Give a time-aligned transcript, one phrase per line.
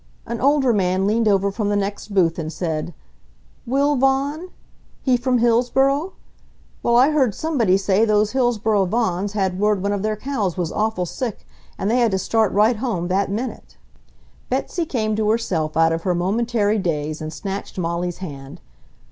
[0.25, 2.95] An older man leaned over from the next booth and said:
[3.67, 4.49] "Will Vaughan?
[5.03, 6.13] He from Hillsboro?
[6.81, 10.71] Well, I heard somebody say those Hillsboro Vaughans had word one of their cows was
[10.71, 11.45] awful sick,
[11.77, 13.77] and they had to start right home that minute."
[14.49, 18.59] Betsy came to herself out of her momentary daze and snatched Molly's hand.